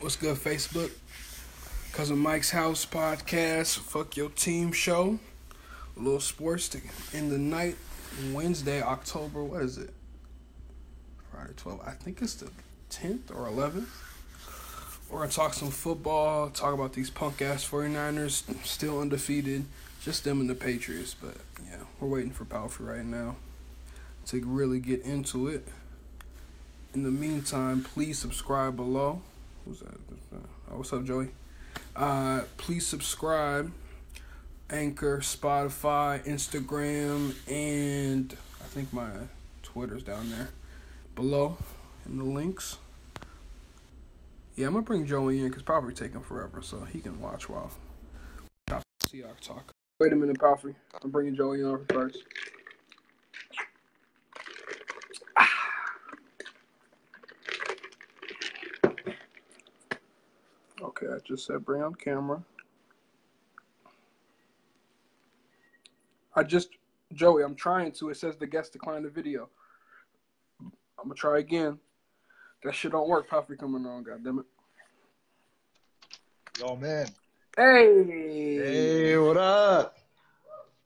[0.00, 0.90] What's good, Facebook?
[1.92, 3.80] Cousin Mike's House podcast.
[3.80, 5.18] Fuck your team show.
[5.94, 6.80] A little sports to
[7.12, 7.76] in the night.
[8.32, 9.44] Wednesday, October.
[9.44, 9.92] What is it?
[11.30, 11.82] Friday 12.
[11.86, 12.50] I think it's the
[12.90, 13.88] 10th or 11th.
[15.10, 16.48] We're gonna talk some football.
[16.48, 19.66] Talk about these punk ass 49ers still undefeated.
[20.00, 21.14] Just them and the Patriots.
[21.20, 21.36] But
[21.66, 23.36] yeah, we're waiting for Palfrey right now
[24.28, 25.68] to really get into it.
[26.94, 29.20] In the meantime, please subscribe below.
[29.64, 29.94] Who's that?
[30.70, 31.28] Oh, what's up, Joey?
[31.94, 33.72] Uh, please subscribe.
[34.70, 39.10] Anchor, Spotify, Instagram, and I think my
[39.62, 40.50] Twitter's down there
[41.16, 41.58] below
[42.06, 42.78] in the links.
[44.54, 47.72] Yeah, I'm gonna bring Joey in because probably taking forever, so he can watch while
[48.68, 49.72] Seahawks talk.
[49.98, 50.74] Wait a minute, Palfrey.
[51.02, 52.18] I'm bringing Joey in first.
[61.02, 62.42] Okay, I just said bring on camera.
[66.34, 66.68] I just,
[67.12, 68.10] Joey, I'm trying to.
[68.10, 69.48] It says the guest declined the video.
[70.60, 71.78] I'm gonna try again.
[72.62, 73.28] That shit don't work.
[73.28, 74.44] Puffy coming on, goddammit.
[76.58, 77.06] Yo, man.
[77.56, 78.56] Hey.
[78.56, 79.96] Hey, what up?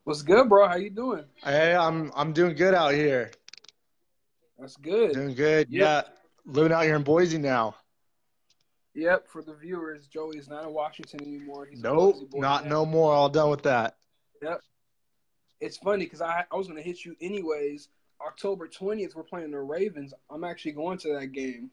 [0.05, 0.69] What's good, bro?
[0.69, 1.25] How you doing?
[1.43, 3.33] Hey, I'm I'm doing good out here.
[4.59, 5.15] That's good.
[5.15, 5.67] Doing good.
[5.69, 5.83] Yeah.
[5.83, 6.03] Yeah.
[6.47, 7.75] Living out here in Boise now.
[8.95, 11.67] Yep, for the viewers, Joey's not in Washington anymore.
[11.67, 12.71] He's Nope, not now.
[12.71, 13.13] no more.
[13.13, 13.97] All done with that.
[14.43, 14.61] Yep.
[15.61, 17.89] It's funny because I I was gonna hit you anyways.
[18.25, 20.15] October twentieth, we're playing the Ravens.
[20.31, 21.71] I'm actually going to that game.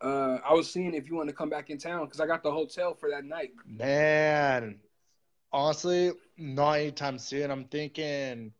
[0.00, 2.42] Uh, I was seeing if you want to come back in town because I got
[2.42, 3.52] the hotel for that night.
[3.64, 4.80] Man,
[5.52, 7.50] honestly, not anytime soon.
[7.50, 8.52] I'm thinking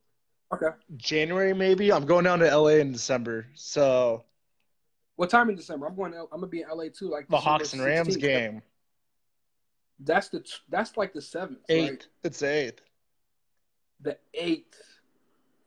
[0.53, 0.69] Okay.
[0.97, 1.93] January maybe.
[1.93, 3.47] I'm going down to LA in December.
[3.55, 4.25] So
[5.17, 5.87] What time in December?
[5.87, 6.13] I'm going.
[6.13, 7.09] To, I'm gonna be in LA too.
[7.09, 8.63] Like the December Hawks and Rams game.
[10.01, 11.91] That's the that's like the seventh, Eighth.
[11.91, 12.07] right?
[12.25, 12.81] It's eighth.
[14.01, 14.81] The eighth.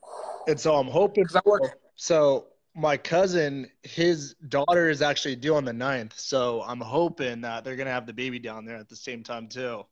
[0.48, 1.78] And so I'm hoping Because I work.
[1.96, 6.18] So my cousin, his daughter is actually due on the 9th.
[6.18, 9.50] So I'm hoping that they're gonna have the baby down there at the same time
[9.50, 9.84] too.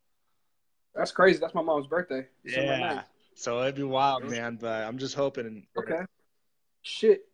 [0.94, 1.40] That's crazy.
[1.40, 2.26] That's my mom's birthday.
[2.42, 2.94] December Yeah.
[2.94, 3.04] 9th.
[3.34, 4.56] So it'd be wild, man.
[4.56, 5.66] But I'm just hoping.
[5.76, 6.00] Okay.
[6.80, 7.28] Shit.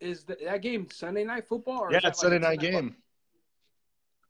[0.00, 1.80] What what- is the, that game Sunday night football?
[1.82, 2.82] Or Yeah, is that it's Sunday like night 10 o'clock?
[2.82, 2.96] game.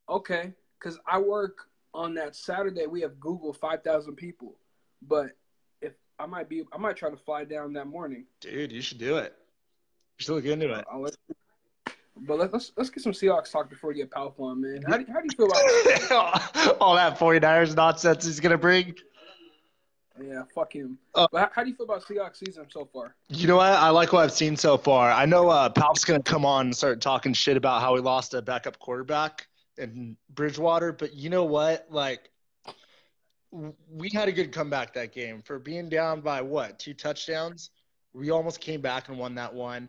[0.09, 2.87] Okay, because I work on that Saturday.
[2.87, 4.57] We have Google five thousand people,
[5.03, 5.37] but
[5.83, 8.25] if I might be, I might try to fly down that morning.
[8.41, 9.35] Dude, you should do it.
[10.19, 10.85] You should look into it.
[10.91, 11.15] I'll let
[12.23, 14.83] but let, let's let's get some Seahawks talk before you get powerful on, man.
[14.89, 16.77] How do, how do you feel about?
[16.81, 18.95] All that 49ers nonsense he's gonna bring.
[20.23, 20.99] Yeah, fuck him.
[21.15, 23.15] Uh, but how, how do you feel about Seahawks season so far?
[23.29, 23.73] You know what?
[23.73, 25.11] I like what I've seen so far.
[25.11, 28.35] I know uh, Palp's gonna come on and start talking shit about how we lost
[28.35, 29.47] a backup quarterback
[29.77, 31.87] in Bridgewater, but you know what?
[31.91, 32.31] Like,
[33.51, 37.71] we had a good comeback that game for being down by what two touchdowns.
[38.13, 39.89] We almost came back and won that one.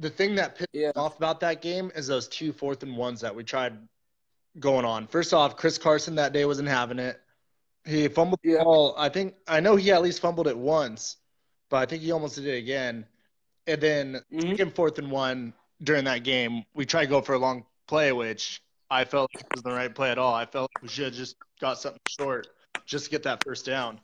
[0.00, 0.92] The thing that pissed me Yeah.
[0.96, 3.76] off about that game is those two fourth and ones that we tried
[4.58, 5.06] going on.
[5.06, 7.20] First off, Chris Carson that day wasn't having it.
[7.88, 8.64] He fumbled the Yeah.
[8.64, 8.94] ball.
[8.98, 11.16] I think I know he at least fumbled it once,
[11.70, 13.06] but I think he almost did it again.
[13.66, 14.50] And then Mhm.
[14.50, 18.12] second fourth and one during that game, we tried to go for a long play,
[18.12, 20.34] which I felt like was the right play at all.
[20.34, 22.48] I felt like we should have just got something short
[22.84, 24.00] just to get that first down.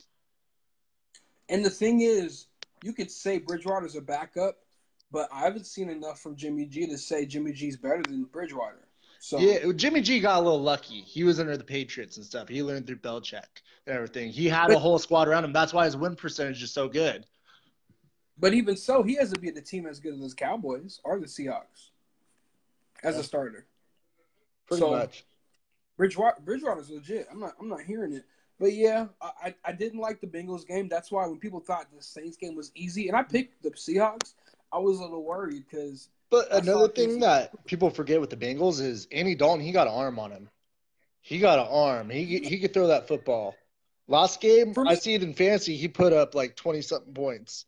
[1.51, 2.47] And the thing is,
[2.83, 4.65] you could say Bridgewater's a backup,
[5.11, 8.89] but I haven't seen enough from Jimmy G to say Jimmy G's better than Bridgewater.
[9.19, 11.01] So Yeah, Jimmy G got a little lucky.
[11.01, 12.49] He was under the Patriots and stuff.
[12.49, 13.43] He learned through Belichick
[13.87, 14.31] and everything.
[14.31, 15.53] He had a whole squad around him.
[15.53, 17.27] That's why his win percentage is so good.
[18.39, 21.27] But even so, he hasn't been the team as good as the Cowboys or the
[21.27, 21.91] Seahawks
[23.03, 23.21] as Yeah.
[23.21, 23.67] a starter.
[24.67, 25.25] Pretty So- much.
[25.97, 27.29] Bridgewater, Bridgewater's legit.
[27.31, 27.55] I'm not.
[27.61, 28.25] I'm not hearing it.
[28.59, 30.89] But yeah, I, I I didn't like the Bengals game.
[30.89, 34.35] That's why when people thought the Saints game was easy, and I picked the Seahawks,
[34.73, 38.37] I was a little worried because But I another thing that people forget with the
[38.37, 39.65] Bengals is Andy Dalton.
[39.65, 40.49] He got an arm on him.
[41.21, 42.11] He got an arm.
[42.11, 43.55] He he could throw that football.
[44.09, 45.77] Last game, me- I see it in fantasy.
[45.77, 47.67] He put up like twenty something points.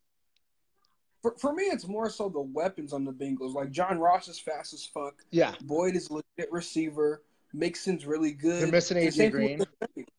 [1.23, 3.55] for, for me, it's more so the weapons on the Bengals.
[3.55, 5.23] Like John Ross is fast as fuck.
[5.31, 7.23] Yeah, Boyd is a legit receiver.
[7.55, 8.65] Mixon's really good.
[8.65, 9.59] They're missing AJ Green.
[9.61, 10.11] with the Saints.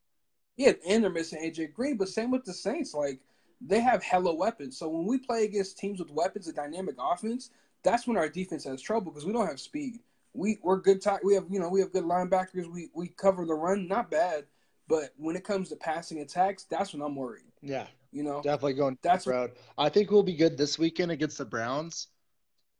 [0.55, 1.97] Yeah, and they're missing AJ Green.
[1.97, 2.93] But same with the Saints.
[2.93, 3.19] Like
[3.61, 4.77] they have hella weapons.
[4.77, 7.51] So when we play against teams with weapons, a dynamic offense,
[7.87, 10.01] that's when our defense has trouble because we don't have speed.
[10.33, 11.01] We we're good.
[11.01, 12.69] T- we have you know we have good linebackers.
[12.71, 14.45] We we cover the run, not bad.
[14.89, 17.51] But when it comes to passing attacks, that's when I'm worried.
[17.61, 19.51] yeah, You know, definitely going that's road.
[19.77, 22.07] I think we'll be good this weekend against the Browns.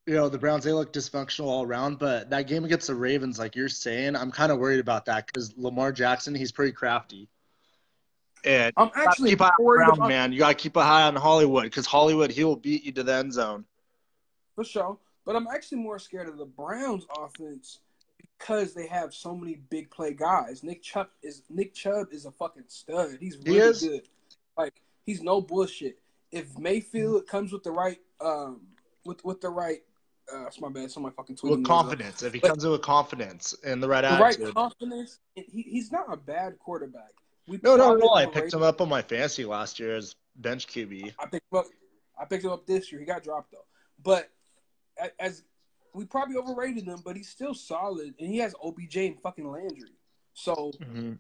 [0.06, 3.40] you know, the Browns they look dysfunctional all around, but that game against the Ravens,
[3.40, 7.28] like you're saying, I'm kind of worried about that because Lamar Jackson, he's pretty crafty.
[8.46, 10.32] And I'm actually keep an eye on worried Brown, about man.
[10.32, 13.14] You gotta keep an eye on Hollywood because Hollywood he will beat you to the
[13.16, 13.66] end zone.
[14.58, 17.80] For sure, but I'm actually more scared of the Browns offense
[18.40, 20.64] because they have so many big play guys.
[20.64, 23.18] Nick Chubb is Nick Chubb is a fucking stud.
[23.20, 23.82] He's He really is.
[23.84, 24.02] good.
[24.58, 24.74] Like
[25.06, 26.00] he's no bullshit.
[26.32, 28.62] If Mayfield comes with the right um
[29.06, 29.84] with with the right
[30.34, 32.82] uh that's my bad, somebody fucking tweeting With confidence, if he But- comes in with
[32.82, 35.20] confidence and the right The right confidence.
[35.36, 37.12] He, he's not a bad quarterback.
[37.48, 38.10] We no, no, no.
[38.16, 41.14] I picked him up on my fantasy last year as bench QB.
[41.20, 41.66] I picked him up.
[42.20, 43.00] I picked him up this year.
[43.00, 43.64] He got dropped though,
[44.04, 44.30] but
[45.20, 45.44] as
[45.94, 49.90] we probably overrated him, but he's still solid, and he has OBJ and fucking Landry.
[50.34, 51.14] So Mm-hmm.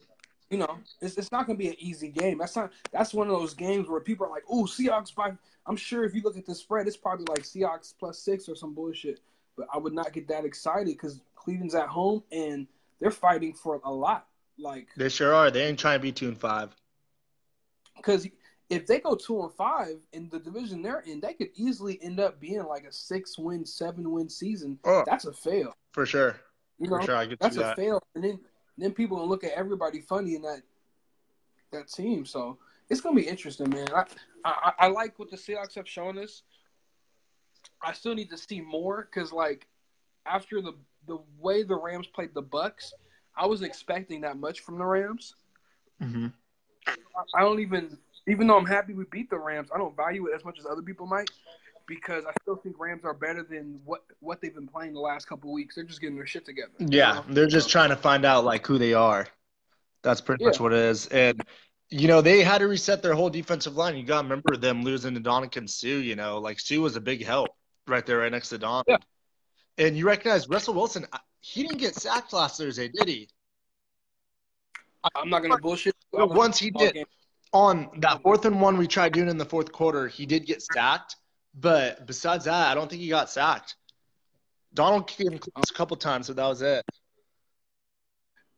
[0.49, 2.37] you know, it's, it's not going to be an easy game.
[2.37, 2.71] That's not.
[2.91, 5.31] That's one of those games where people are like, "Oh, Seahawks by."
[5.65, 8.55] I'm sure if you look at the spread, it's probably like Seahawks plus six or
[8.55, 9.19] some bullshit.
[9.57, 12.67] But I would not get that excited because Cleveland's at home and
[12.99, 14.27] they're fighting for a lot.
[14.57, 15.51] Like, They sure are.
[15.51, 16.73] They ain't trying to be two and five.
[17.97, 18.27] because
[18.69, 22.19] if they go two and five in the division they're in, they could easily end
[22.19, 24.77] up being like a six win, seven win season.
[24.83, 25.73] Oh, That's a fail.
[25.93, 26.35] for sure.
[26.79, 27.75] You know, For sure, I get that's to a that.
[27.77, 28.03] fail.
[28.15, 28.39] And then
[28.77, 30.61] then people gonna look at everybody funny in that
[31.71, 32.25] that team.
[32.25, 32.57] So
[32.89, 33.87] it's gonna be interesting, man.
[33.95, 34.03] I
[34.45, 36.43] I, I like what the Seahawks have shown us.
[37.81, 39.65] I still need to see more because like
[40.25, 40.73] after the
[41.07, 42.93] the way the Rams played the Bucks,
[43.35, 45.35] I was expecting that much from the Rams.
[46.03, 46.27] Mm-hmm.
[46.85, 46.93] I-
[47.35, 50.35] I don't even even though I'm happy we beat the Rams, I don't value it
[50.35, 51.29] as much as other people might
[51.87, 55.27] because I still think Rams are better than what what they've been playing the last
[55.27, 55.75] couple weeks.
[55.75, 56.71] They're just getting their shit together.
[56.79, 57.25] Yeah, know?
[57.29, 59.27] they're just trying to find out like who they are.
[60.03, 61.07] That's pretty much what it is.
[61.07, 61.43] And
[61.89, 63.95] you know, they had to reset their whole defensive line.
[63.95, 65.87] You got to remember them losing to Donovan Suh.
[65.87, 67.49] You know, like Suh was a big help
[67.87, 68.83] right there, right next to Don.
[68.87, 68.97] Yeah.
[69.77, 71.05] And you recognize Russell Wilson.
[71.39, 73.29] He didn't get sacked last Thursday, did he?
[75.15, 75.95] I'm not gonna bullshit.
[76.11, 77.05] Once he did.
[77.53, 80.61] On that fourth and one we tried doing in the fourth quarter, he did get
[80.61, 81.15] sacked.
[81.55, 83.75] But besides that, I don't think he got sacked.
[84.73, 86.85] Donald came close a couple times, but that was it.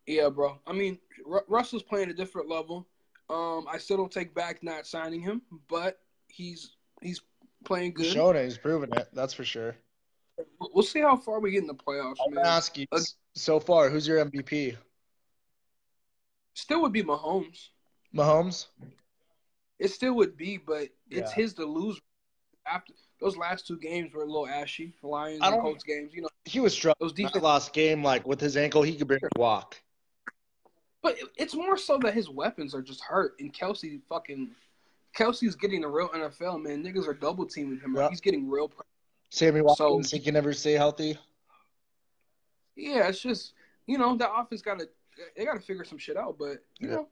[0.07, 0.59] Yeah, bro.
[0.65, 2.87] I mean, Ru- Russell's playing a different level.
[3.29, 6.71] Um, I still don't take back not signing him, but he's
[7.01, 7.21] he's
[7.63, 8.13] playing He's good.
[8.13, 8.43] showing it.
[8.45, 9.07] He's proving it.
[9.13, 9.75] That's for sure.
[10.73, 12.43] We'll- see how far we get in the playoffs, I'm man.
[12.43, 12.87] gonna ask you
[13.35, 14.75] so far, who's your MVP?
[16.55, 17.67] Still would be Mahomes.
[18.13, 18.67] Mahomes.
[19.79, 21.35] It still would be, but it's Yeah.
[21.35, 21.99] his to lose.
[22.65, 26.29] After those last two games were a little ashy, Lions and Colts games, you know.
[26.45, 27.07] He was struggling.
[27.07, 29.81] Those That defense, last game, like with his ankle, he could barely walk.
[31.01, 34.53] but it's more so that his weapons are just hurt, and Kelce fucking
[35.15, 36.83] Kelce's getting the real NFL man.
[36.83, 37.95] Niggas are double teaming him.
[37.95, 38.09] Yeah.
[38.09, 38.71] He's getting real.
[39.29, 41.17] Sammy Watkins, he can never stay healthy.
[42.75, 43.53] Yeah, it's just
[43.87, 44.89] you know the offense got to
[45.35, 46.37] they got to figure some shit out.
[46.37, 46.95] But you Yeah.
[46.95, 47.07] know,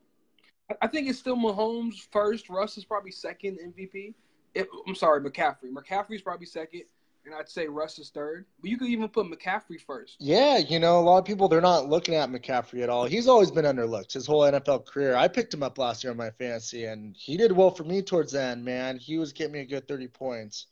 [0.81, 2.49] I, think it's still Mahomes first.
[2.49, 4.13] Russ is probably second MVP.
[4.53, 5.71] It, I'm sorry, McCaffrey.
[5.71, 6.83] McCaffrey's probably second,
[7.25, 8.45] and I'd say Russ is third.
[8.59, 10.17] But you could even put McCaffrey first.
[10.19, 13.05] Yeah, you know, a lot of people they're not looking at McCaffrey at all.
[13.05, 15.15] He's always been underlooked his whole NFL career.
[15.15, 18.01] I picked him up last year in my fantasy, and he did well for me
[18.01, 18.65] towards the end.
[18.65, 20.67] Man, he was getting me a good thirty points.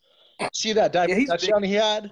[0.52, 2.12] See that diving Yeah, touchdown he had?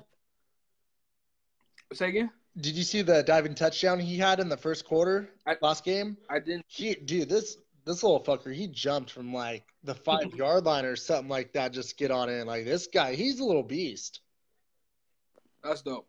[1.92, 2.32] Say again?
[2.58, 6.18] Did you see the diving touchdown he had in the first quarter I- last game?
[6.30, 6.66] I didn't.
[6.68, 10.96] He, dude, this this little fucker, he jumped from like the five yard line or
[10.96, 11.74] something like that.
[11.74, 12.48] Just get on in.
[12.48, 14.22] Like this guy, he's a little beast.
[15.64, 16.08] That's dope.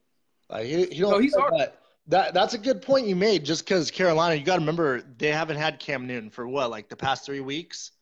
[0.50, 1.12] Like he, he don't.
[1.12, 1.52] No, he's hard.
[1.56, 3.44] but that that's a good point you made.
[3.44, 6.88] Just because Carolina, you got to remember they haven't had Cam Newton for what, like
[6.88, 7.92] the past three weeks,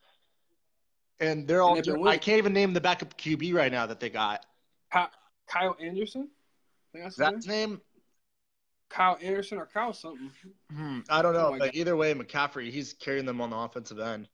[1.21, 1.75] and they're all.
[1.75, 4.45] they've I can't even name the backup QB right now that they got.
[4.93, 5.11] Kyle,
[5.49, 6.29] Kyle Anderson.
[6.95, 7.81] I that's his that name.
[8.93, 10.31] Kyle Anderson or Kyle something.
[10.71, 13.99] Hmm, I don't know, Oh but either way, McCaffrey, he's carrying them on the offensive
[13.99, 14.29] end.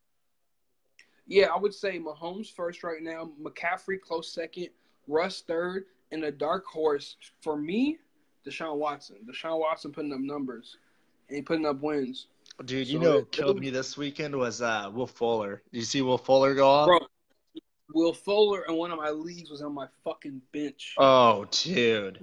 [1.27, 4.69] Yeah, I would say Mahomes first right now, McCaffrey close second,
[5.07, 7.99] Russ third, and a dark horse for me,
[8.47, 9.17] Deshaun Watson.
[9.31, 10.79] Deshaun Watson putting up numbers
[11.29, 12.27] and he putting up wins.
[12.65, 15.62] Dude, you So know, what killed me this weekend was uh, Will Fuller.
[15.71, 16.87] Did you see Will Fuller go off?
[16.88, 17.00] Bro,
[17.95, 20.95] Will Fuller in one of my leagues was on my fucking bench.
[20.99, 22.18] Oh, dude.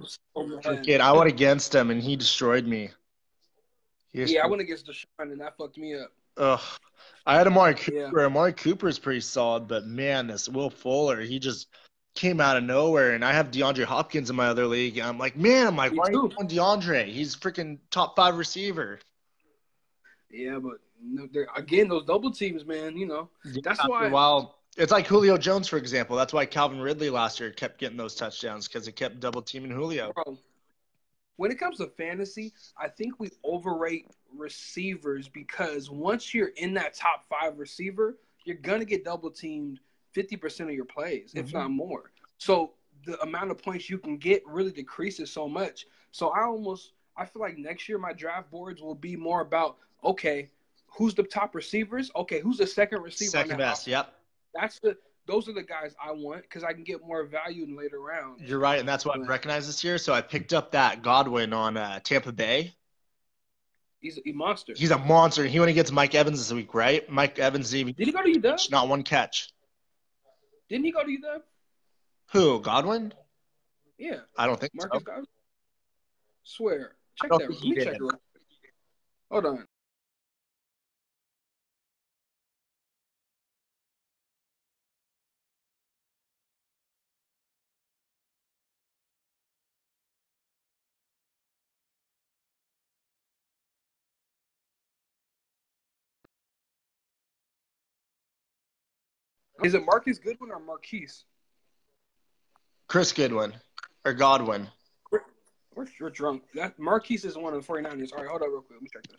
[0.62, 2.90] Forget, I went against him and he destroyed me.
[4.12, 6.12] He Yeah, I went against Deshaun and that fucked me up.
[6.36, 6.60] Ugh.
[7.26, 8.06] I had Amari Yeah.
[8.06, 8.24] Cooper.
[8.26, 11.66] Amari Cooper is pretty solid, but man, this Will Fuller, he just
[12.14, 13.14] came out of nowhere.
[13.14, 14.98] And I have DeAndre Hopkins in my other league.
[14.98, 16.36] And I'm like, man, I'm like, Me why are you too.
[16.38, 17.06] on DeAndre?
[17.06, 19.00] He's freaking top five receiver.
[20.30, 23.28] Yeah, but no, again, those double teams, man, you know.
[23.62, 26.16] That's why- a while, It's like Julio Jones, for example.
[26.16, 29.70] That's why Calvin Ridley last year kept getting those touchdowns because it kept double teaming
[29.70, 30.12] Julio.
[30.12, 30.38] Bro,
[31.36, 36.94] when it comes to fantasy, I think we overrate receivers because once you're in that
[36.94, 39.80] top five receiver, you're gonna get double teamed
[40.12, 41.52] fifty percent of your plays, if Mhm.
[41.54, 42.12] not more.
[42.38, 42.74] So
[43.06, 45.86] the amount of points you can get really decreases so much.
[46.10, 49.78] So I almost I feel like next year my draft boards will be more about
[50.04, 50.50] okay,
[50.86, 52.10] who's the top receivers?
[52.14, 53.30] Okay, who's the second receiver?
[53.30, 53.86] Second best.
[53.86, 54.12] Yep.
[54.58, 54.96] That's the
[55.26, 58.42] those are the guys I want because I can get more value in later rounds.
[58.42, 59.28] You're right, and that's what I Right.
[59.28, 59.98] recognized this year.
[59.98, 62.74] So I picked up that Godwin on uh, Tampa Bay.
[64.00, 64.72] He's a monster.
[64.76, 65.44] He's a monster.
[65.44, 67.08] He went against Mike Evans this week, right?
[67.10, 68.70] Mike Evans Did he go to UW?
[68.70, 69.52] not one catch.
[70.68, 71.42] Didn't he go to UW?
[72.32, 72.60] Who?
[72.60, 73.12] Godwin?
[73.98, 75.04] Yeah, I don't think Marcus so.
[75.04, 75.26] Godwin.
[76.44, 76.92] Swear.
[77.16, 77.50] Check that.
[77.50, 78.02] Let me check it.
[79.30, 79.66] Hold on.
[99.62, 101.24] Is it Marcus Goodwin or Marquise?
[102.88, 103.54] Chris Goodwin
[104.04, 104.68] or Godwin.
[105.74, 106.44] We're, we're drunk.
[106.54, 108.12] That Marquise is one of the 49ers.
[108.12, 108.76] All right, hold on real quick.
[108.76, 109.18] Let me check that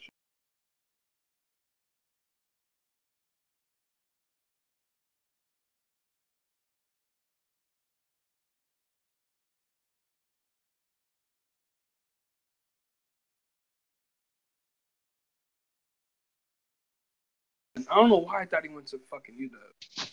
[17.89, 20.09] I don't know why I thought he went to fucking UW.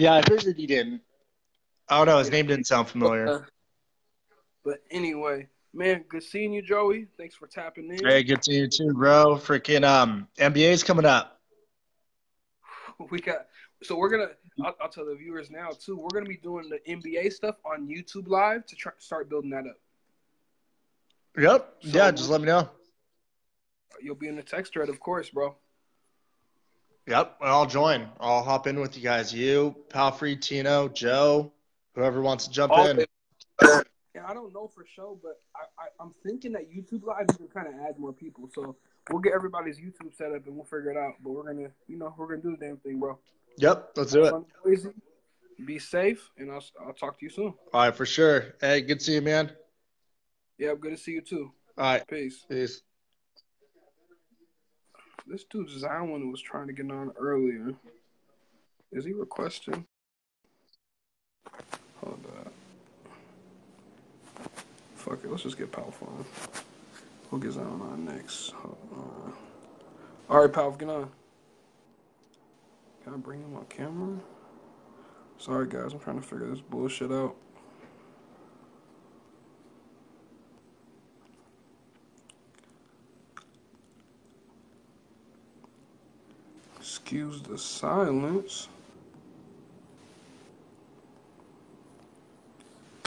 [0.00, 1.00] Yeah, I figured he didn't.
[1.88, 3.28] Oh no, his name didn't sound familiar.
[3.28, 3.42] Uh,
[4.64, 7.06] but anyway, man, good seeing you, Joey.
[7.16, 8.04] Thanks for tapping in.
[8.04, 9.36] Hey, good seeing you too, bro.
[9.36, 11.40] Freaking um, NBA's coming up.
[13.10, 13.46] We got
[13.82, 14.30] so we're gonna.
[14.64, 15.96] I'll, I'll tell the viewers now too.
[15.98, 19.66] We're gonna be doing the NBA stuff on YouTube Live to try start building that
[19.66, 19.76] up.
[21.38, 21.74] Yep.
[21.82, 22.70] So- yeah, just let me know.
[24.00, 25.56] You'll be in the text thread, of course, bro.
[27.06, 28.08] Yep, I'll join.
[28.18, 29.32] I'll hop in with you guys.
[29.32, 31.52] You, Palfrey, Tino, Joe,
[31.94, 33.04] whoever wants to jump in.
[34.14, 37.48] Yeah, I don't know for sure, but I, I'm thinking that YouTube Live you can
[37.48, 38.48] kind of add more people.
[38.52, 38.74] So
[39.10, 41.14] we'll get everybody's YouTube set up and we'll figure it out.
[41.22, 43.18] But we're gonna, you know, we're gonna do the damn thing, bro.
[43.58, 44.34] Yep, let's do it.
[44.62, 44.88] Crazy.
[45.64, 47.54] Be safe, and I'll I'll talk to you soon.
[47.72, 48.56] All right, for sure.
[48.60, 49.52] Hey, good to see you, man.
[50.58, 51.52] Yeah, good to see you too.
[51.78, 52.44] All right, Peace.
[52.48, 52.82] peace.
[55.26, 57.74] This dude Zion was trying to get on earlier.
[58.92, 59.84] Is he requesting?
[62.00, 62.52] Hold up.
[64.94, 66.24] Fuck it, let's just get Palf on.
[67.30, 68.50] We'll get on next.
[68.50, 69.32] Hold on.
[70.30, 71.10] All right, Palf, get on.
[73.02, 74.18] Can I bring him on camera?
[75.38, 77.36] Sorry, guys, I'm trying to figure this bullshit out.
[87.06, 88.66] Excuse the silence.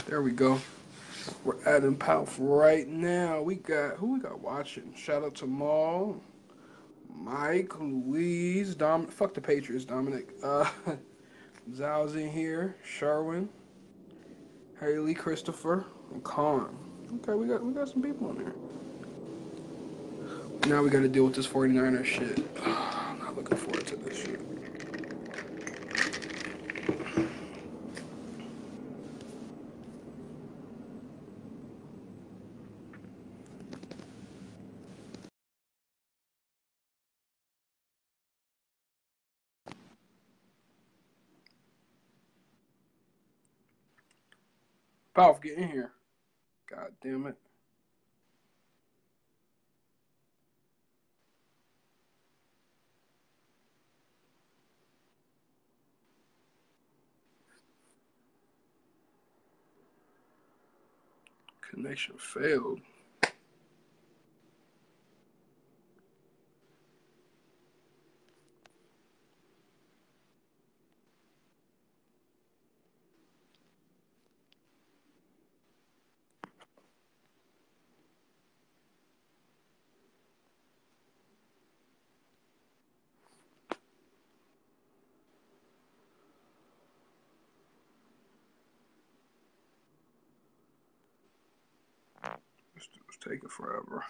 [0.06, 0.58] There we go.
[1.44, 3.42] We're adding Palf right now.
[3.42, 4.94] We got who we got watching?
[4.96, 6.18] Shout out to Maul,
[7.14, 9.06] Mike, Louise, Dom.
[9.06, 10.30] Fuck the Patriots, Dominic.
[10.42, 10.70] Uh,
[11.74, 12.76] Zal's in here.
[12.82, 13.50] Sherwin,
[14.80, 16.74] Haley, Christopher, and Khan.
[17.16, 18.54] Okay, we got we got some people in there.
[20.66, 22.46] Now we got to deal with this 49er shit.
[22.62, 24.40] I'm not looking forward to this shit.
[45.16, 45.92] Palf, get in here.
[46.70, 47.36] God damn it.
[61.62, 62.80] Connection failed.
[92.74, 94.04] This dude's taking forever.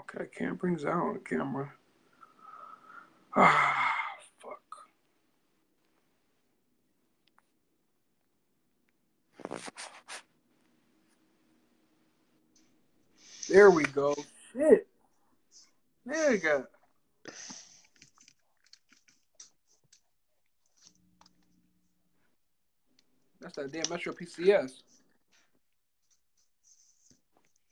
[0.00, 1.72] Okay, Cam brings out on camera.
[3.34, 3.92] Ah,
[4.40, 4.60] fuck.
[13.48, 14.14] There we go.
[14.52, 14.86] Shit.
[16.06, 16.66] There you go.
[23.46, 24.82] That's that damn Metro PCS.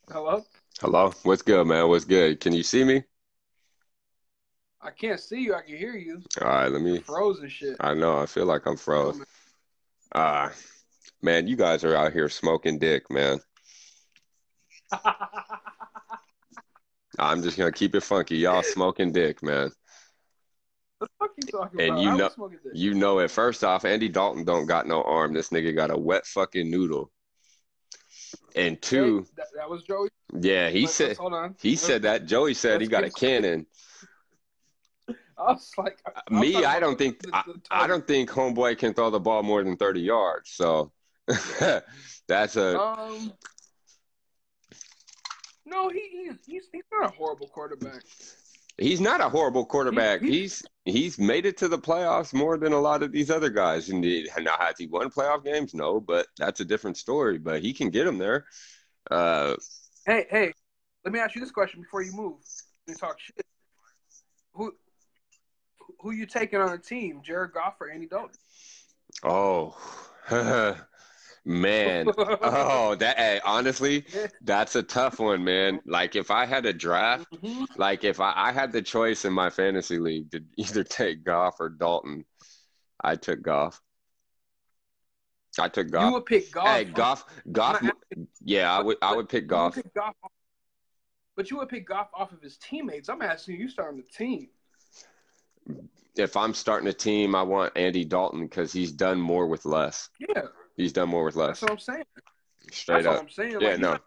[0.08, 0.44] Hello?
[0.80, 1.88] Hello, what's good, man?
[1.88, 2.38] What's good?
[2.38, 3.02] Can you see me?
[4.80, 5.52] I can't see you.
[5.52, 6.22] I can hear you.
[6.40, 7.00] All right, let me.
[7.00, 7.76] Frozen shit.
[7.80, 8.20] I know.
[8.20, 9.20] I feel like I'm froze.
[10.14, 10.52] Ah,
[11.22, 13.40] man, you guys are out here smoking dick, man.
[17.18, 18.36] I'm just gonna keep it funky.
[18.36, 19.72] Y'all smoking dick, man.
[20.98, 22.02] What the fuck you talking And about?
[22.02, 22.50] you know-.
[22.72, 23.30] You know it.
[23.30, 25.32] First off, Andy Dalton don't got no arm.
[25.32, 27.10] This nigga got a wet fucking noodle.
[28.56, 30.08] And two, Hey, that, that was Joey.
[30.40, 31.56] yeah, he Let's- said let's- hold on.
[31.60, 32.26] he Let's- said that.
[32.26, 33.66] Joey said he got a cannon.
[35.38, 37.88] I was like, I- Me, I don't think the- I, the I target.
[37.88, 40.50] don't think homeboy can throw the ball more than 30 yards.
[40.50, 40.92] So
[42.28, 43.32] that's a Um,
[45.66, 48.02] no, he he's, he's he's not a horrible quarterback.
[48.78, 50.20] He's not a horrible quarterback.
[50.20, 53.88] He's he's made it to the playoffs more than a lot of these other guys.
[53.88, 55.74] And he- now has he won playoff games?
[55.74, 57.38] No, but that's a different story.
[57.38, 58.46] But he can get them there.
[59.10, 59.54] Uh,
[60.06, 60.52] Hey, hey,
[61.02, 62.34] let me ask you this question before you move.
[62.86, 63.46] You talk shit.
[64.52, 64.72] Who
[66.00, 68.36] who you taking on the team, Jared Goff or Andy Dalton?
[69.22, 69.74] oh,
[71.44, 72.06] man.
[72.16, 74.04] Oh, that hey, honestly,
[74.42, 75.80] that's a tough one, man.
[75.86, 77.26] Like if I had a draft.
[77.32, 77.66] Mhm.
[77.76, 81.56] Like if I, I had the choice in my fantasy league to either take Goff
[81.60, 82.24] or Dalton,
[83.02, 83.80] I took Goff.
[85.58, 86.06] I took Goff.
[86.06, 86.66] You would pick Goff.
[86.66, 87.80] Hey, Goff, Goff.
[88.42, 88.96] Yeah, I would.
[89.00, 89.74] I would pick Goff.
[89.76, 90.30] pick Goff off-
[91.36, 93.08] but you would pick Goff off of his teammates.
[93.08, 94.48] I'm asking you, starting the team.
[96.16, 100.10] If I'm starting a team, I want Andy Dalton because he's done more with less.
[100.20, 100.42] Yeah,
[100.76, 101.60] He's done more with less.
[101.60, 102.04] that's what I'm saying.
[102.70, 103.22] Straight that's what up.
[103.22, 103.60] I'm saying.
[103.60, 103.98] Yeah, like, no.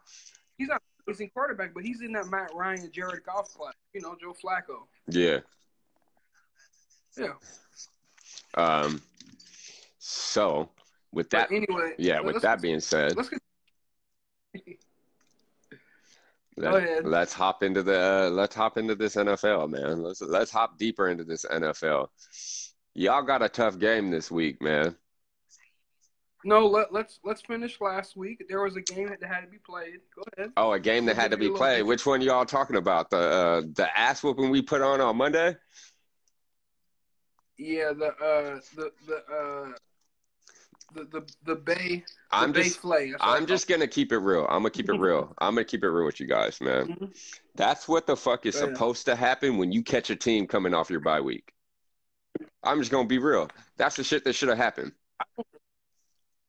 [0.57, 3.73] He's not, he's not quarterback, but he's in that Matt Ryan, Jared Goff class.
[3.93, 4.87] You know, Joe Flacco.
[5.07, 5.39] Yeah.
[7.17, 7.33] Yeah.
[8.55, 9.01] Um.
[9.99, 10.69] So
[11.11, 12.19] with that, but anyway, yeah.
[12.19, 13.29] With that being said, let's.
[16.59, 17.05] Ahead.
[17.05, 20.01] Let's hop into the uh, let's hop into this NFL, man.
[20.01, 22.07] Let's let's hop deeper into this NFL.
[22.95, 24.95] Y'all got a tough game this week, man.
[26.47, 28.45] No, let, let's let's finish last week.
[28.47, 29.99] There was a game that had to be played.
[30.15, 30.51] Go ahead.
[30.55, 31.83] Oh, a game that had to be played.
[31.83, 33.09] Which one y'all talking about?
[33.09, 35.57] The uh, the ass whooping we put on on Monday?
[37.57, 39.73] Yeah, the uh the the uh
[40.95, 43.13] the the the Bay the I'm Bay just Flay.
[43.19, 44.45] I'm just gonna keep it real.
[44.45, 45.35] I'm gonna keep it real.
[45.39, 46.87] I'm gonna keep it real with you guys, man.
[46.87, 47.17] Mhm.
[47.55, 48.77] That's what the fuck is Go ahead.
[48.77, 51.51] supposed to happen when you catch a team coming off your bye week.
[52.63, 53.49] I'm just gonna be real.
[53.75, 54.93] That's the shit that should have happened.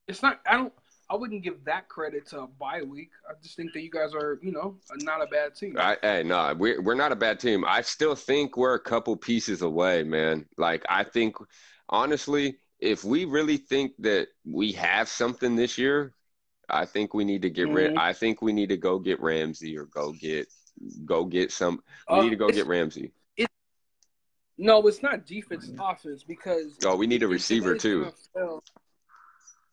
[0.08, 0.40] It's not.
[0.46, 0.72] I don't.
[1.10, 3.10] I wouldn't give that credit to a bye week.
[3.28, 5.76] I just think that you guys are, you know, not a bad team.
[5.78, 7.64] I, hey, no, we're we're not a bad team.
[7.66, 10.46] I still think we're a couple pieces away, man.
[10.58, 11.36] Like I think,
[11.88, 16.12] honestly, if we really think that we have something this year,
[16.68, 17.92] I think we need to get rid.
[17.94, 17.98] Mhm.
[17.98, 20.48] I think we need to go get Ramsey or go get
[21.06, 21.82] go get some.
[22.10, 23.12] We Uh, need to go get Ramsey.
[24.60, 28.06] No, it's not defense, it's offense because Oh, we need a receiver too.
[28.34, 28.62] NFL,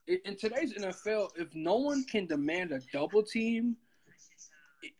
[0.08, 3.76] in in today's NFL, if no one can demand a double team,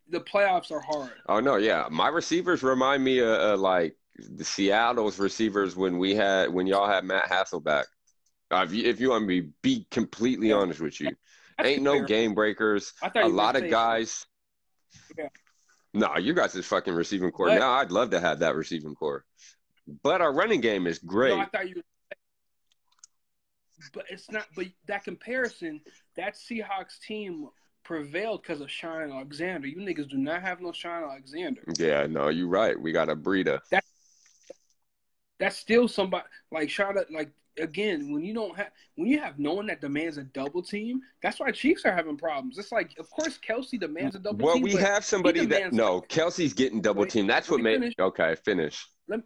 [0.10, 1.14] the playoffs are hard.
[1.28, 6.16] Oh no, yeah, my receivers remind me of, of like the Seattle's receivers when we
[6.16, 7.86] had when y'all had Matt Hasselbeck.
[8.52, 10.56] Uh, if you if you want me to be completely Yeah.
[10.56, 11.12] honest with you,
[11.58, 12.94] That's ain't no game breakers.
[13.16, 14.26] A lot of guys.
[15.18, 15.28] Yeah.
[15.94, 17.48] No, you guys is fucking receiving corps.
[17.48, 19.24] But- now I'd love to have that receiving corps,
[20.04, 21.36] but our running game is great.
[21.36, 21.82] No, I thought you.
[23.94, 24.46] But it's not.
[24.56, 25.82] But that comparison,
[26.16, 27.48] that Seahawks team
[27.84, 29.68] prevailed because of Shaun Alexander.
[29.68, 31.62] You niggas do not have no Shaun Alexander.
[31.78, 32.80] yeah, no, you're right.
[32.80, 33.60] We got a Breida.
[35.40, 36.96] That's still somebody like Shaun.
[37.12, 40.62] Like again, when you don't have when you have no one that demands a double
[40.62, 42.58] team, that's why Chiefs are having problems.
[42.58, 44.64] It's like, of course, Kelce demands a double Well, team.
[44.64, 47.28] we have somebody that no, Kelce's getting double team.
[47.28, 47.94] That's what made.
[48.00, 48.86] Okay, finish.
[49.08, 49.22] let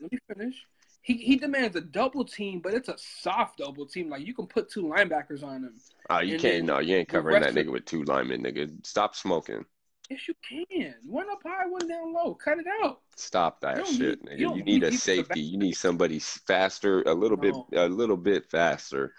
[0.00, 0.56] me finish.
[1.02, 4.08] He he demands a double team, but it's a soft double team.
[4.08, 5.74] Like you can put two linebackers on him.
[6.08, 6.64] Oh, you can't.
[6.64, 8.70] No, you ain't covering that rest of- nigga with two linemen, nigga.
[8.86, 9.64] Stop smoking.
[10.10, 10.94] Yes, you can.
[11.04, 12.34] One up high, one down low.
[12.34, 13.00] Cut it out.
[13.16, 14.38] Stop that shit, need- nigga.
[14.38, 15.40] you You, need need a safety.
[15.40, 17.66] You need somebody faster, a little No.
[17.70, 19.14] bit, a little bit faster.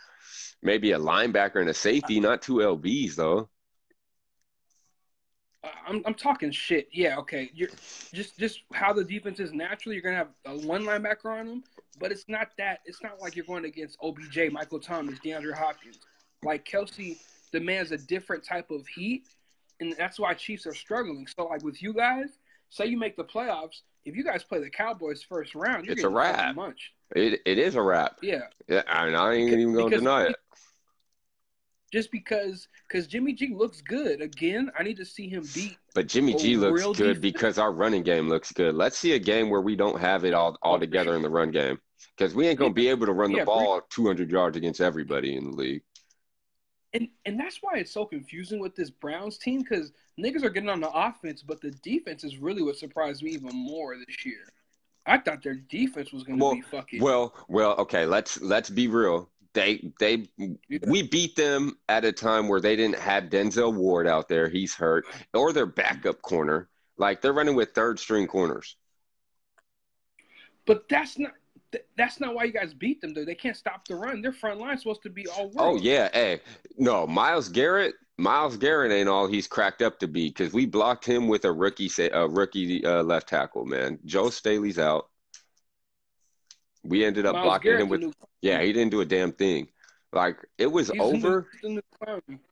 [0.62, 3.50] Maybe a linebacker and a safety, not two LBs though.
[5.88, 6.90] I'm I'm talking shit.
[6.92, 7.50] Yeah, okay.
[7.54, 7.70] You're
[8.14, 9.96] just just how the defense is naturally.
[9.96, 11.64] You're gonna have a one linebacker on them,
[12.00, 12.80] but it's not that.
[12.86, 16.00] It's not like you're going against OBJ, Michael Thomas, DeAndre Hopkins.
[16.44, 17.18] Like Kelce
[17.52, 19.24] demands a different type of heat,
[19.80, 21.28] and that's why Chiefs are struggling.
[21.28, 22.28] So like with you guys,
[22.70, 26.04] say you make the playoffs, if you guys play the Cowboys first round, you're It's
[26.04, 26.56] a wrap.
[26.56, 26.92] munched.
[27.16, 28.18] It it is a wrap.
[28.22, 30.36] Yeah, Yeah, and I ain't even gonna Because- deny it.
[31.94, 34.72] Just because because Jimmy G looks good again.
[34.78, 35.78] I need to see him beat.
[35.94, 37.22] But Jimmy G looks good defense.
[37.22, 38.74] because our running game looks good.
[38.74, 41.52] Let's see a game where we don't have it all all together in the run
[41.52, 41.80] game
[42.18, 45.36] because we ain't gonna be able to run the Yeah, ball 200 yards against everybody
[45.36, 45.84] in the league.
[46.94, 50.70] And and that's why it's so confusing with this Browns team because niggas are getting
[50.70, 54.48] on the offense, but the defense is really what surprised me even more this year.
[55.06, 57.02] I thought their defense was going to Well, be fucking.
[57.02, 58.06] Well, well, okay.
[58.06, 59.30] Let's let's be real.
[59.54, 60.80] They they Yeah.
[60.88, 64.50] we beat them at a time where they didn't have Denzel Ward out there.
[64.50, 66.70] He's hurt, or their backup corner.
[66.98, 68.76] Like they're running with third string corners.
[70.66, 71.32] but that's not
[71.98, 73.26] that's not why you guys beat them though.
[73.26, 74.22] They can't stop the run.
[74.22, 75.56] Their front line's supposed to be all world.
[75.58, 76.42] Oh yeah, hey,
[76.78, 77.96] no, Myles Garrett.
[78.20, 81.52] Myles Garrett ain't all he's cracked up to be because we blocked him with a
[81.52, 83.66] rookie, sa- a rookie uh, left tackle.
[83.66, 85.10] Man, Joe Staley's out.
[86.84, 88.14] We ended up Myles blocking him with.
[88.42, 89.70] Yeah, he didn't do a damn thing.
[90.12, 91.48] Like it was he's over.
[91.64, 91.82] new.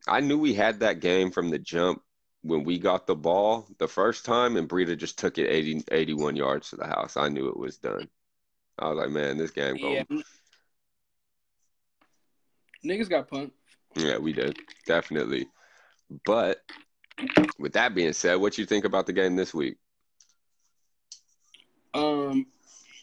[0.07, 2.01] I knew we had that game from the jump
[2.41, 6.35] when we got the ball the first time, and Breida just took it 80, 81
[6.35, 7.17] yards to the house.
[7.17, 8.07] I knew it was done.
[8.79, 10.03] I was like, man, this game Yeah.
[12.83, 13.51] Niggas got punked.
[13.95, 15.47] Yeah, we did definitely.
[16.25, 16.61] But
[17.59, 19.77] with that being said, what you think about the game this week?
[21.93, 22.47] Um,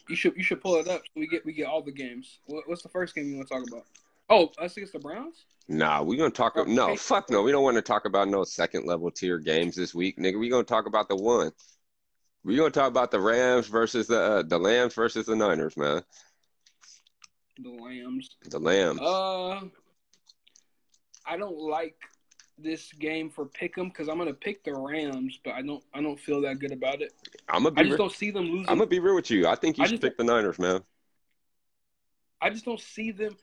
[0.09, 2.39] you should you should pull it up so we get we get all the games.
[2.45, 3.85] What, what's the first game you want to talk about?
[4.29, 5.45] Oh, us against the Browns.
[5.67, 6.57] Nah, we're gonna talk.
[6.57, 6.71] Okay.
[6.71, 7.43] No, fuck no.
[7.43, 10.39] We don't want to talk about no second level tier games this week, nigga.
[10.39, 11.51] We gonna talk about the one.
[12.43, 16.03] We gonna talk about the Rams versus the uh, the Lambs versus the Niners, man.
[17.61, 18.37] The Lambs.
[18.45, 19.01] The Lambs.
[19.01, 19.61] Uh,
[21.25, 21.97] I don't like
[22.61, 26.19] this game for Pick'em because I'm gonna pick the Rams, but I don't I don't
[26.19, 27.13] feel that good about it.
[27.47, 27.89] I'm gonna I be.
[27.89, 28.69] just don't see them losing.
[28.69, 29.47] I'm gonna be real with you.
[29.47, 30.81] I think you I should pick the Niners, man.
[32.41, 33.35] I just don't see them.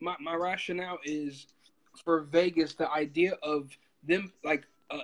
[0.00, 1.46] My my rationale is
[2.04, 2.74] for Vegas.
[2.74, 3.70] The idea of
[4.02, 4.98] them like uh,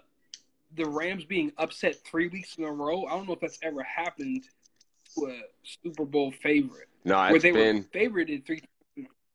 [0.75, 3.05] the Rams being upset three weeks in a row.
[3.07, 4.45] I don't know if that's ever happened
[5.15, 5.41] to a
[5.83, 8.63] Super Bowl favorite No, where it's they been were favorited three.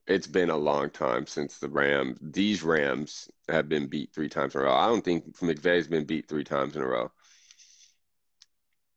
[0.08, 2.18] it's been a long time since the Rams.
[2.22, 4.74] These Rams have been beat three times in a row.
[4.74, 7.12] I don't think McVay's been beat three times in a row.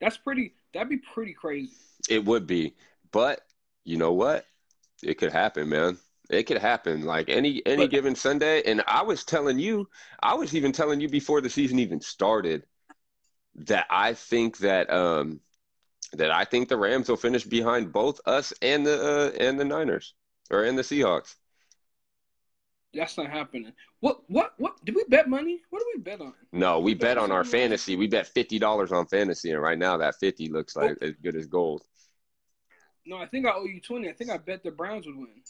[0.01, 0.55] That's pretty.
[0.75, 1.73] That'd be pretty crazy.
[2.09, 2.75] It would be,
[3.13, 3.41] but
[3.85, 4.45] you know what?
[5.03, 5.99] It could happen, man.
[6.29, 8.63] It could happen like any any But- given Sunday.
[8.63, 9.89] And I was telling you,
[10.23, 12.65] I was even telling you before the season even started
[13.57, 15.41] that I think that um
[16.13, 19.65] that I think the Rams will finish behind both us and the uh, and the
[19.65, 20.15] Niners
[20.51, 21.35] or and the Seahawks.
[22.93, 23.73] That's not happening.
[24.01, 24.21] What?
[24.29, 24.53] What?
[24.59, 24.85] What?
[24.85, 25.63] Did we bet money?
[25.71, 26.35] What did we bet on?
[26.53, 27.97] No, we We bet bet on our like- fantasy.
[27.97, 31.37] We bet fifty dollars on fantasy, and right now that fifty looks like as good
[31.37, 31.83] as gold.
[33.07, 34.09] No, I think I owe you twenty.
[34.09, 35.43] I think I bet the Browns would win.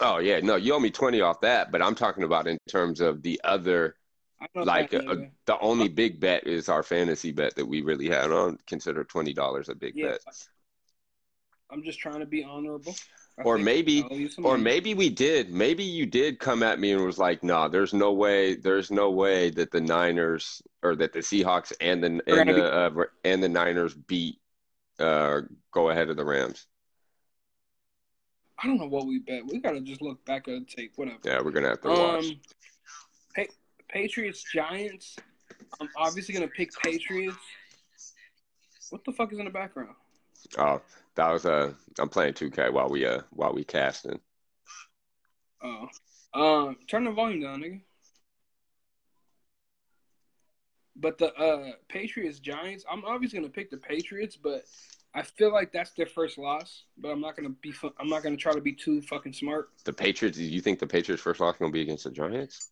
[0.00, 3.00] Oh yeah, no, you owe me twenty off that, but I'm talking about in terms
[3.00, 3.96] of the other
[4.54, 5.30] like uh, nigga.
[5.46, 8.24] the only big bet is our fantasy bet that we really had.
[8.24, 10.10] I don't consider twenty dollars a big yeah.
[10.10, 10.20] bet.
[11.70, 12.94] I'm just trying to be honorable.
[13.38, 15.50] I Or maybe- I owe you some Or maybe we did.
[15.52, 18.54] Maybe you did come at me and was like, "No, there's no way.
[18.56, 22.52] There's no way that the Niners or that the Seahawks and the We're and gonna
[22.54, 24.40] the uh, and the Niners beat
[24.98, 26.66] uh go ahead of the Rams."
[28.60, 29.46] I don't know what we bet.
[29.46, 30.92] We gotta just look back at the tape.
[30.96, 31.18] Whatever.
[31.24, 32.24] Yeah, we're gonna have to watch.
[32.24, 32.40] Um,
[33.36, 33.52] pa-
[33.88, 35.16] Patriots Giants.
[35.80, 37.36] I'm obviously gonna pick Patriots.
[38.90, 39.94] What the fuck is in the background?
[40.56, 40.80] Oh,
[41.14, 44.20] that was uh, I'm playing 2K while we uh while we casting.
[45.62, 45.88] Oh,
[46.34, 47.80] um, turn the volume down, nigga.
[50.96, 54.64] But the uh Patriots Giants, I'm obviously gonna pick the Patriots, but
[55.14, 56.84] I feel like that's their first loss.
[56.96, 57.72] But I'm not gonna be.
[57.98, 59.70] I'm not gonna try to be too fucking smart.
[59.84, 60.38] The Patriots.
[60.38, 62.70] Do you think the Patriots' first loss gonna be against the Giants?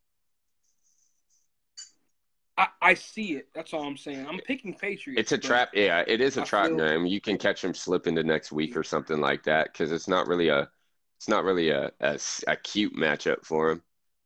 [2.59, 3.49] I, I see it.
[3.55, 4.27] That's all I'm saying.
[4.27, 5.21] I'm picking Patriots.
[5.21, 5.71] It's a trap.
[5.75, 7.05] Yeah, it is a I trap game.
[7.07, 10.27] You can catch them slip into next week or something like that because it's not
[10.27, 10.69] really a,
[11.19, 13.83] it's not really a, a cute matchup for them.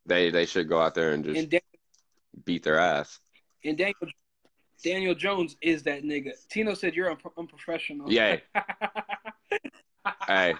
[0.06, 1.60] They they should go out there and just And, Dan-
[2.44, 3.18] beat their ass.
[3.64, 3.94] and Daniel
[4.82, 6.32] Daniel Jones is that nigga.
[6.50, 8.10] Tino said you're un- unprofessional.
[8.10, 8.38] Yeah.
[10.26, 10.54] Hey,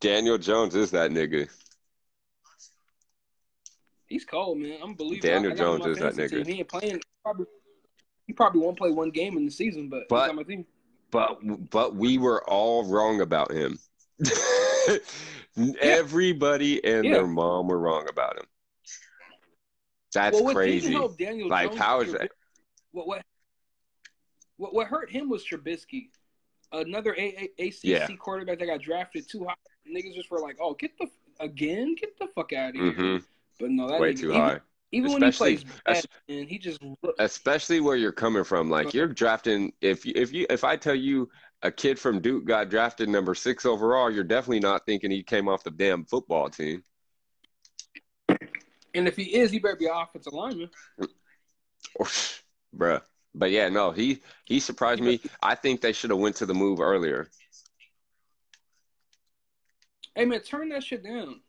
[0.00, 1.48] Daniel Jones is that nigga.
[4.10, 4.78] He's cold, man.
[4.82, 5.30] I'm believing.
[5.30, 6.30] Daniel I on Jones is that nigga.
[6.30, 6.44] team.
[6.46, 7.00] He ain't playing.
[7.22, 7.46] Probably,
[8.26, 10.66] he probably won't play one game in the season, but, But- he's on my team.
[11.12, 13.80] But but we were all wrong about him.
[15.80, 17.14] Everybody and Yeah.
[17.14, 18.44] their mom were wrong about him.
[20.12, 20.92] That's well, crazy.
[21.18, 22.30] Daniel Like, Jones how is that?
[22.92, 23.22] What what
[24.56, 26.10] what what hurt him was Trubisky,
[26.72, 28.06] another A- A- ACC Yeah.
[28.16, 29.54] quarterback that got drafted too high.
[29.88, 31.08] Niggas just were like, "Oh, get the
[31.40, 33.16] again, get the fuck out of here." hmm
[33.60, 34.60] But no, that Way nigga- too even, high.
[34.92, 38.68] Even when he Especially- plays bad, and he just look, especially where you're coming from.
[38.70, 39.72] Like you're drafting.
[39.80, 41.30] If you, if you if I tell you
[41.62, 45.46] a kid from Duke got drafted number six overall, you're definitely not thinking he came
[45.48, 46.82] off the damn football team.
[48.94, 50.70] and if he is, he better be offensive lineman.
[52.76, 53.02] Bruh.
[53.32, 55.20] But yeah, no, he he surprised me.
[55.40, 57.28] I think they should have went to the move earlier.
[60.16, 61.40] Hey man, turn that shit down.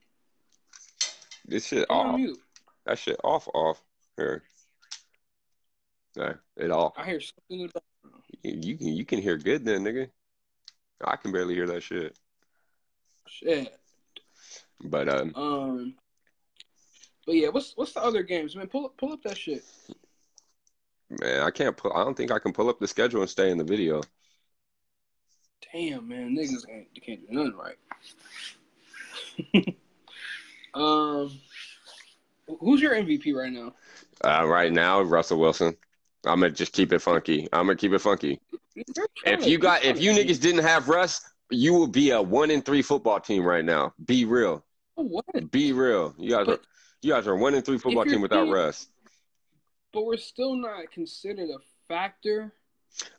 [1.45, 2.15] This shit on off.
[2.15, 2.39] mute.
[2.85, 3.81] That shit off off
[4.17, 4.43] here.
[6.15, 6.93] Yeah, it all.
[6.97, 7.21] I hear.
[7.49, 10.09] You can you can hear good then, nigga.
[11.03, 12.17] I can barely hear that shit.
[13.27, 13.77] Shit.
[14.83, 15.95] But um, Um.
[17.25, 18.67] But yeah, what's what's the other games, man?
[18.67, 19.63] Pull up pull up that shit.
[21.09, 21.93] man, I can't pull.
[21.93, 24.01] I don't think I can pull up the schedule and stay in the video.
[25.71, 27.57] Damn, man, niggas can't can't do nothing
[29.53, 29.75] right.
[30.73, 31.31] um,
[32.59, 33.73] who's your MVP right now?
[34.23, 35.75] Uh, right now, Russell Wilson.
[36.25, 37.47] I'm gonna just keep it funky.
[37.51, 38.39] I'm gonna keep it funky.
[39.25, 42.61] If you got, if you niggas didn't have Russ, you would be a one in
[42.61, 43.93] three football team right now.
[44.05, 44.63] Be real.
[44.95, 45.25] What?
[45.51, 46.13] Be real.
[46.17, 46.59] You guys are,
[47.01, 48.87] you guys are one in three football team without being- Russ.
[49.93, 51.57] But we're still not considered a
[51.89, 52.53] factor.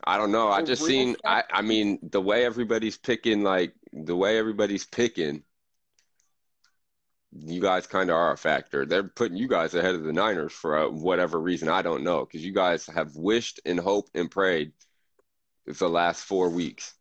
[0.04, 0.48] I don't know.
[0.48, 1.16] I just seen.
[1.24, 1.42] I.
[1.52, 5.42] I mean, the way everybody's picking, like the way everybody's picking,
[7.34, 8.84] you guys kind of are a factor.
[8.84, 11.68] They're putting you guys ahead of the Niners for uh, whatever reason.
[11.68, 14.72] I don't know because you guys have wished and hoped and prayed
[15.66, 16.94] the last four weeks.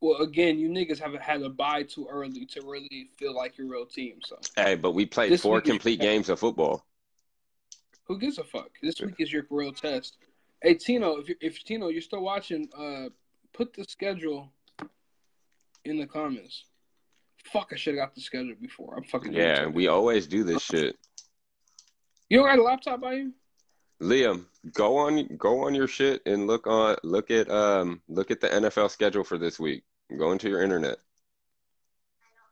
[0.00, 3.68] Well, again, you niggas haven't had a bye too early to really feel like your
[3.68, 4.18] real team.
[4.24, 6.84] So Hey, but we played This four complete games of football.
[8.04, 8.70] who gives a fuck?
[8.82, 10.16] This week is your real test.
[10.62, 13.08] Hey Tino, if you if Tino you're still watching, uh,
[13.52, 14.52] put the schedule
[15.84, 16.64] in the comments.
[17.44, 18.96] Fuck, I should have got the schedule before.
[18.96, 19.32] I'm fucking.
[19.32, 20.96] Yeah, we always do this shit.
[22.28, 23.32] You don't got a laptop by you?
[24.02, 28.40] Liam, go on go on your shit and look on look at um look at
[28.40, 29.84] the NFL schedule for this week.
[30.18, 30.96] Go into your internet.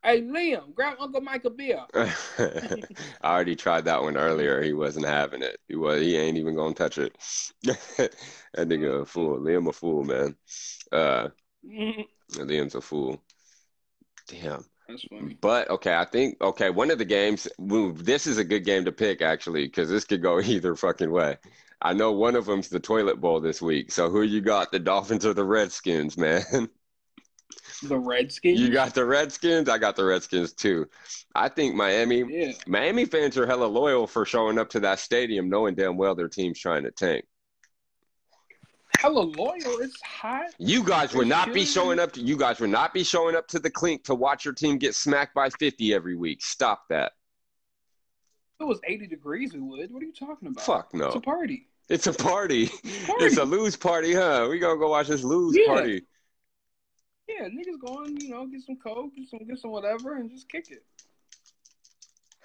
[0.03, 1.85] Hey Liam, grab Uncle Mike a beer.
[1.95, 2.85] I
[3.25, 4.63] already tried that one earlier.
[4.63, 5.59] He wasn't having it.
[5.69, 7.17] He was he ain't even gonna touch it.
[7.65, 8.13] that
[8.55, 9.41] nigga a fool.
[9.41, 10.37] Liam a fool, man.
[10.93, 11.29] Uh
[12.33, 13.21] Liam's a fool.
[14.29, 14.65] Damn.
[14.91, 15.37] That's funny.
[15.41, 17.47] But okay, I think okay, one of the games.
[17.59, 21.37] This is a good game to pick actually, because this could go either fucking way.
[21.83, 23.91] I know one of them's the toilet bowl this week.
[23.93, 24.71] So who you got?
[24.71, 26.69] The Dolphins or the Redskins, man?
[27.83, 28.61] The Redskins.
[28.61, 29.69] You got the Redskins.
[29.69, 30.89] I got the Redskins too.
[31.35, 32.25] I think Miami.
[32.29, 32.53] yeah.
[32.67, 36.29] Miami fans are hella loyal for showing up to that stadium, knowing damn well their
[36.29, 37.25] team's trying to tank.
[39.01, 39.79] Hella loyal.
[39.81, 40.53] It's hot.
[40.59, 42.13] You guys would not be showing up.
[42.13, 44.77] To, you guys would not be showing up to the clink to watch your team
[44.77, 46.43] get smacked by fifty every week.
[46.43, 47.13] Stop that.
[48.59, 49.91] If it was 80 degrees, we would.
[49.91, 50.63] What are you talking about?
[50.67, 51.07] Fuck no.
[51.07, 51.67] It's a party.
[51.89, 52.65] It's a party.
[52.65, 53.25] It's a party.
[53.25, 54.49] It's a lose party, huh?
[54.51, 55.67] We gonna go watch this lose Yeah.
[55.67, 56.03] party.
[57.27, 60.47] yeah, niggas going, you know, get some coke, get some, get some whatever, and just
[60.47, 60.85] kick it.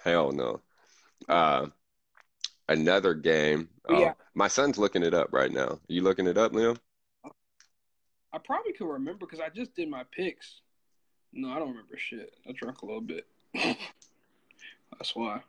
[0.02, 0.62] Hell no.
[1.28, 1.66] Uh,
[2.68, 3.68] another game.
[3.88, 4.14] Oh, Yeah.
[4.34, 5.66] My son's looking it up right now.
[5.68, 6.78] Are You looking it up, Liam?
[8.32, 10.60] I probably could remember because I just did my picks.
[11.32, 12.34] No, I don't remember shit.
[12.48, 13.26] I drank a little bit.
[13.54, 15.40] That's why.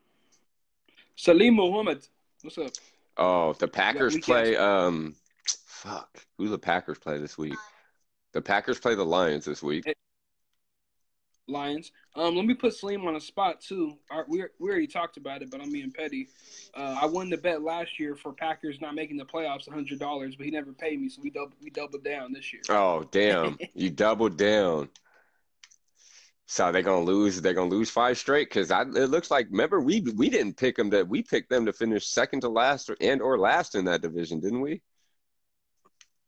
[1.15, 2.07] Salim Muhammad,
[2.41, 2.71] what's up?
[3.17, 4.55] Oh, the Packers we play.
[4.55, 6.23] Um, fuck.
[6.37, 7.57] Who the Packers play this week?
[8.33, 9.85] The Packers play the Lions this week.
[11.47, 11.91] Lions.
[12.15, 13.97] Um, let me put Salim on a spot too.
[14.11, 16.27] Our, we we already talked about it, but I'm being petty.
[16.75, 20.35] Uh, I won the bet last year for Packers not making the playoffs, hundred dollars,
[20.35, 22.61] but he never paid me, so we double we doubled down this year.
[22.69, 23.57] Oh, damn.
[23.73, 24.89] you doubled down.
[26.47, 27.41] So they're gonna lose.
[27.41, 29.47] They're gonna lose five straight because it looks like.
[29.49, 30.89] Remember, we we didn't pick them.
[30.89, 34.01] That we picked them to finish second to last or, and or last in that
[34.01, 34.81] division, didn't we?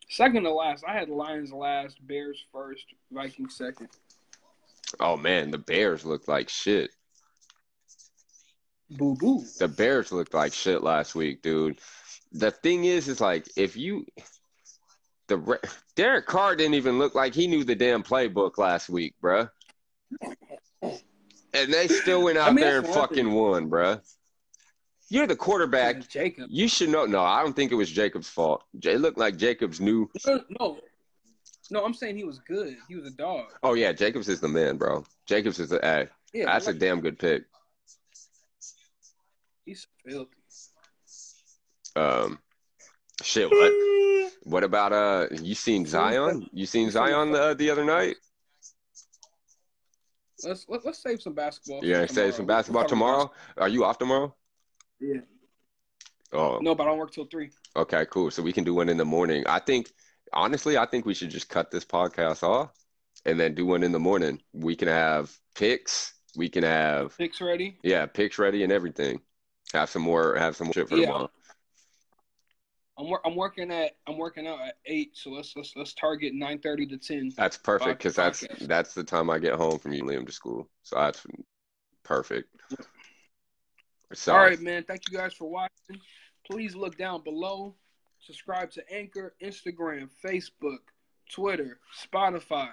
[0.10, 3.90] Second to last, I had Lions last, Bears first, Vikings second.
[5.00, 6.92] Oh man, the Bears looked like shit.
[8.90, 9.44] Boo boo.
[9.60, 11.80] The Bears looked like shit last week, dude.
[12.32, 14.06] The thing is, is like if you
[15.28, 15.58] the Re-
[15.96, 19.50] Derek Carr didn't even look like he knew the damn playbook last week, bruh.
[20.82, 23.34] And they still went out I mean, there and fucking thing.
[23.34, 24.02] won, bruh.
[25.10, 26.08] You're the quarterback.
[26.08, 26.46] Jacob.
[26.50, 27.06] You should know.
[27.06, 28.64] No, I don't think it was Jacob's fault.
[28.84, 30.10] It looked like Jacobs knew.
[30.60, 30.80] No,
[31.72, 31.84] no.
[31.84, 32.76] I'm saying he was good.
[32.88, 33.46] He was a dog.
[33.64, 35.06] Oh yeah, Jacobs is the man, bro.
[35.26, 36.08] Jacobs is the hey.
[36.34, 37.44] Yeah, That's a damn good pick.
[39.66, 40.30] he's filthy.
[41.96, 42.40] Um,
[43.24, 43.50] shit.
[43.50, 43.74] What?
[44.44, 45.28] What about uh?
[45.42, 46.48] You seen Zion?
[46.54, 48.16] You seen Zion the the other night?
[50.44, 51.84] Let's let, let's save some basketball.
[51.84, 53.32] Yeah, save some basketball tomorrow.
[53.58, 54.34] Are you off tomorrow?
[55.00, 55.22] Yeah.
[56.32, 57.50] Oh, No, but I don't work till three.
[57.76, 58.30] okay, cool.
[58.32, 59.44] So we can do one in the morning.
[59.48, 59.92] I think,
[60.34, 62.72] honestly, I think we should just cut this podcast off
[63.26, 64.42] and then do one in the morning.
[64.54, 66.14] We can have picks.
[66.36, 67.80] We can have Picks ready.
[67.84, 69.20] yeah, picks ready and everything.
[69.74, 70.36] Have some more.
[70.36, 71.06] Have some more shit for Yeah.
[71.08, 71.32] tomorrow.
[72.98, 76.34] I'm wor- I'm working at I'm working out at eight, so let's let's let's target
[76.34, 77.32] nine thirty to ten.
[77.38, 80.70] That's perfect because that's that's the time I get home from you, Liam, to school.
[80.84, 81.26] So that's
[82.04, 82.50] perfect.
[84.14, 84.84] So All right, man.
[84.84, 86.02] Thank you guys for watching.
[86.46, 87.76] Please look down below.
[88.26, 90.80] Subscribe to Anchor, Instagram, Facebook,
[91.32, 92.70] Twitter, Spotify.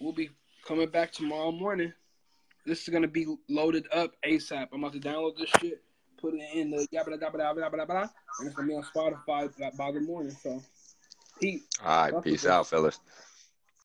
[0.00, 0.30] We'll be
[0.66, 1.92] coming back tomorrow morning.
[2.66, 4.68] This is gonna be loaded up ASAP.
[4.72, 5.82] I'm about to download this shit,
[6.20, 8.10] put it in the yabba dabba dabba dabba dabba, dabba,
[8.40, 10.32] and it's gonna be on Spotify by, by the morning.
[10.32, 10.62] So,
[11.40, 11.62] Pete.
[11.84, 13.00] all right, peace out, fellas.